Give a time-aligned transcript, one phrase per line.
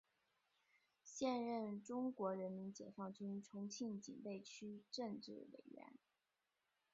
[1.03, 5.93] 现任中国人民解放军重庆警备区政治委员。